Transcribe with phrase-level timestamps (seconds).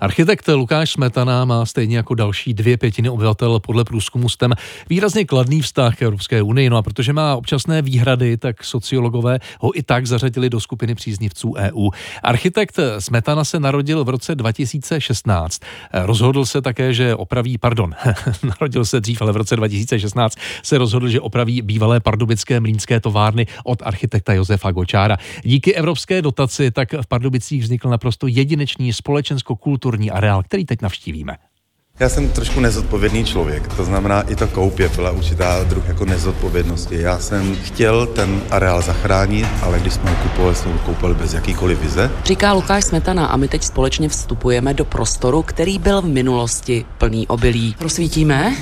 [0.00, 4.52] Architekt Lukáš Smetana má stejně jako další dvě pětiny obyvatel podle průzkumu STEM
[4.90, 6.70] výrazně kladný vztah k Evropské unii.
[6.70, 11.54] No a protože má občasné výhrady, tak sociologové ho i tak zařadili do skupiny příznivců
[11.56, 11.90] EU.
[12.22, 15.62] Architekt Smetana se narodil v roce 2016.
[15.92, 17.94] Rozhodl se také, že opraví, pardon,
[18.42, 23.46] narodil se dřív, ale v roce 2016 se rozhodl, že opraví bývalé pardubické mlínské továrny
[23.64, 25.16] od architekta Josefa Gočára.
[25.42, 31.36] Díky evropské dotaci tak v Pardubicích vznikl naprosto jedinečný společensko-kulturní areál, který teď navštívíme.
[32.00, 37.00] Já jsem trošku nezodpovědný člověk, to znamená i to koupě byla určitá druh jako nezodpovědnosti.
[37.00, 41.34] Já jsem chtěl ten areál zachránit, ale když jsme ho kupovali, jsme ho koupili bez
[41.34, 42.10] jakýkoliv vize.
[42.24, 47.26] Říká Lukáš Smetana a my teď společně vstupujeme do prostoru, který byl v minulosti plný
[47.26, 47.76] obilí.
[47.80, 48.56] Rozsvítíme?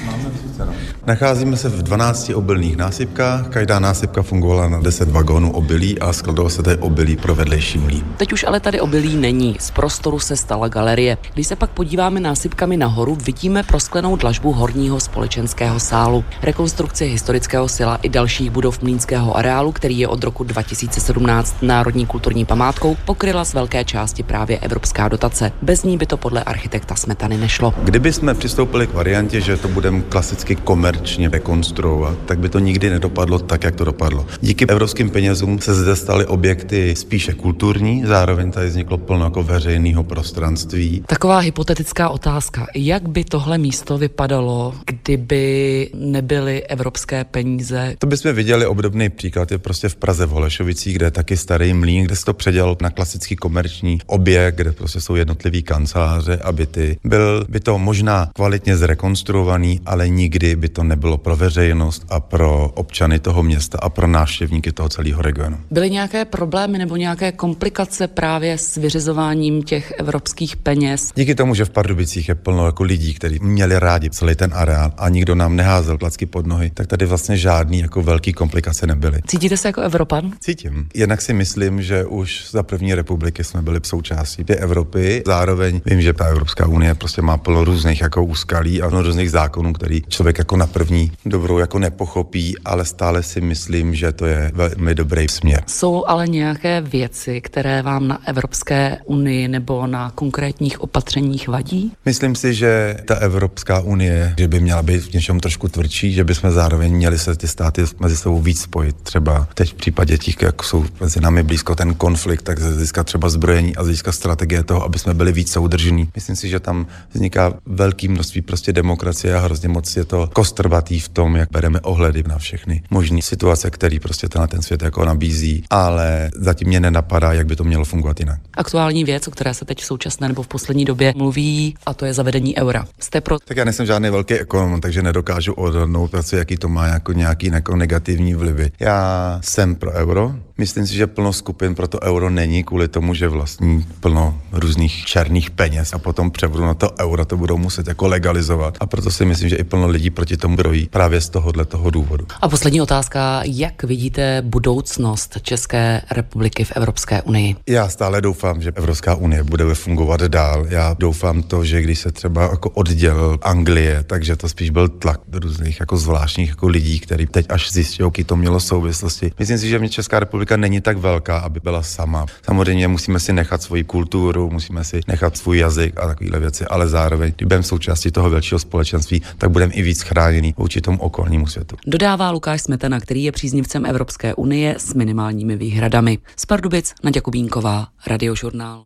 [1.06, 6.50] Nacházíme se v 12 obilných násypkách, každá násypka fungovala na 10 vagónů obilí a skladovalo
[6.50, 8.04] se tady obilí pro vedlejší mlí.
[8.16, 11.18] Teď už ale tady obilí není, z prostoru se stala galerie.
[11.34, 17.96] Když se pak podíváme násypkami nahoru, vidíme prosklenou dlažbu horního společenského sálu, rekonstrukci historického sila
[17.96, 23.54] i dalších budov mlínského areálu, který je od roku 2017 národní kulturní památkou, pokryla z
[23.54, 25.52] velké části právě evropská dotace.
[25.62, 27.74] Bez ní by to podle architekta Smetany nešlo.
[27.82, 32.90] Kdyby jsme přistoupili k variantě, že to budeme klasicky komerčně rekonstruovat, tak by to nikdy
[32.90, 34.26] nedopadlo tak, jak to dopadlo.
[34.40, 40.04] Díky evropským penězům se zde staly objekty spíše kulturní, zároveň tady vzniklo plno jako veřejného
[40.04, 41.02] prostranství.
[41.06, 42.66] Taková hypotetická otázka.
[42.74, 47.96] Jak by by tohle místo vypadalo, kdyby nebyly evropské peníze?
[47.98, 51.74] To bychom viděli obdobný příklad, je prostě v Praze v Holešovicích, kde je taky starý
[51.74, 56.52] mlín, kde se to předělal na klasický komerční objekt, kde prostě jsou jednotlivý kanceláře a
[56.52, 56.98] byty.
[57.04, 62.70] Byl by to možná kvalitně zrekonstruovaný, ale nikdy by to nebylo pro veřejnost a pro
[62.74, 65.58] občany toho města a pro návštěvníky toho celého regionu.
[65.70, 71.10] Byly nějaké problémy nebo nějaké komplikace právě s vyřizováním těch evropských peněz?
[71.16, 74.50] Díky tomu, že v Pardubicích je plno jako lidí, lidí, kteří měli rádi celý ten
[74.54, 78.86] areál a nikdo nám neházel placky pod nohy, tak tady vlastně žádný jako velký komplikace
[78.86, 79.20] nebyly.
[79.26, 80.32] Cítíte se jako Evropan?
[80.40, 80.88] Cítím.
[80.94, 85.22] Jinak si myslím, že už za první republiky jsme byli součástí té Evropy.
[85.26, 89.30] Zároveň vím, že ta Evropská unie prostě má plno různých jako úskalí a plno různých
[89.30, 94.26] zákonů, který člověk jako na první dobrou jako nepochopí, ale stále si myslím, že to
[94.26, 95.62] je velmi dobrý směr.
[95.66, 101.92] Jsou ale nějaké věci, které vám na Evropské unii nebo na konkrétních opatřeních vadí?
[102.04, 106.24] Myslím si, že ta Evropská unie, že by měla být v něčem trošku tvrdší, že
[106.24, 108.96] bychom zároveň měli se ty státy mezi sebou víc spojit.
[109.02, 113.28] Třeba teď v případě těch, jak jsou mezi námi blízko ten konflikt, tak získat třeba
[113.28, 116.08] zbrojení a získat strategie toho, aby jsme byli víc soudržní.
[116.14, 121.00] Myslím si, že tam vzniká velké množství prostě demokracie a hrozně moc je to kostrbatý
[121.00, 125.04] v tom, jak bereme ohledy na všechny možné situace, které prostě tenhle ten svět jako
[125.04, 128.40] nabízí, ale zatím mě nenapadá, jak by to mělo fungovat jinak.
[128.54, 132.04] Aktuální věc, o které se teď v současné nebo v poslední době mluví, a to
[132.04, 132.77] je zavedení eura.
[133.00, 133.38] Jste pro...
[133.38, 138.34] Tak já nejsem žádný velký ekonom, takže nedokážu odhadnout, jaký to má jako nějaký negativní
[138.34, 138.72] vlivy.
[138.80, 143.14] Já jsem pro euro, Myslím si, že plno skupin pro to euro není kvůli tomu,
[143.14, 147.88] že vlastní plno různých černých peněz a potom převodu na to euro to budou muset
[147.88, 148.76] jako legalizovat.
[148.80, 151.90] A proto si myslím, že i plno lidí proti tomu brojí právě z tohohle toho
[151.90, 152.26] důvodu.
[152.40, 157.56] A poslední otázka, jak vidíte budoucnost České republiky v Evropské unii?
[157.66, 160.66] Já stále doufám, že Evropská unie bude fungovat dál.
[160.68, 165.20] Já doufám to, že když se třeba jako oddělil Anglie, takže to spíš byl tlak
[165.28, 169.32] do různých jako zvláštních jako lidí, který teď až zjistí, jaký to mělo souvislosti.
[169.38, 172.26] Myslím si, že mě Česká republika republika není tak velká, aby byla sama.
[172.42, 176.88] Samozřejmě musíme si nechat svoji kulturu, musíme si nechat svůj jazyk a takovéhle věci, ale
[176.88, 181.46] zároveň, když budeme součástí toho většího společenství, tak budeme i víc chráněný vůči tomu okolnímu
[181.46, 181.76] světu.
[181.86, 186.18] Dodává Lukáš Smetana, který je příznivcem Evropské unie s minimálními výhradami.
[186.36, 188.76] Z Pardubic Naděja Kubínková, Radiožurnál.